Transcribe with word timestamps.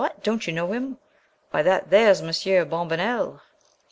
don't 0.23 0.47
you 0.47 0.53
know 0.53 0.73
him? 0.73 0.97
Why, 1.51 1.61
that 1.61 1.91
there's 1.91 2.23
Monsieur 2.23 2.65
Bombonnel!" 2.65 3.39